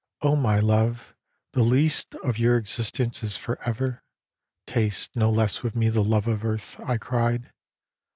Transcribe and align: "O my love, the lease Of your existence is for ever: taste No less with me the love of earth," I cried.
"O 0.23 0.35
my 0.35 0.59
love, 0.59 1.13
the 1.53 1.61
lease 1.61 2.07
Of 2.23 2.39
your 2.39 2.57
existence 2.57 3.21
is 3.21 3.37
for 3.37 3.61
ever: 3.61 4.01
taste 4.65 5.15
No 5.15 5.29
less 5.29 5.61
with 5.61 5.75
me 5.75 5.89
the 5.89 6.03
love 6.03 6.25
of 6.27 6.43
earth," 6.43 6.79
I 6.83 6.97
cried. 6.97 7.51